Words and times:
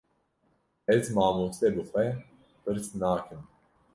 Ez 0.95 1.03
mamoste 1.17 1.67
bi 1.75 1.83
xwe 1.89 2.05
pir 2.61 2.75
nas 2.77 2.89
nakim 3.01 3.41